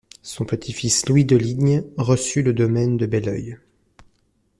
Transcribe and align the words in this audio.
Son 0.23 0.45
petit-fils 0.45 1.07
Louis, 1.07 1.25
de 1.25 1.35
Ligne, 1.37 1.83
reçut 1.95 2.41
le 2.41 2.53
domaine 2.53 2.97
de 2.97 3.05
Belœil. 3.05 3.59